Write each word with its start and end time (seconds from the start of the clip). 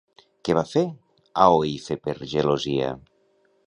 Què 0.47 0.55
va 0.59 0.63
fer 0.69 0.83
Aoife 1.45 2.01
per 2.09 2.19
gelosia? 2.35 2.95